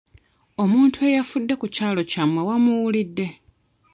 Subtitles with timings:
[0.63, 3.25] Omuntu eyafudde ku kyalo kyammwe wamuwulidde?